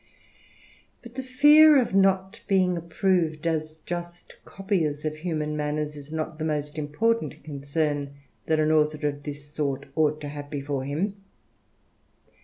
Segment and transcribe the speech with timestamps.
[1.05, 6.43] Eut the fear of not being approved as just copiers (human manners, is not the
[6.43, 8.15] most important concern
[8.47, 11.17] that aa author of this sort ought to have before him.